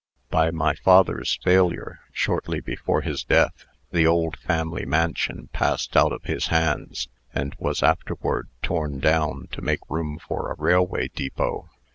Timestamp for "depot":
11.09-11.69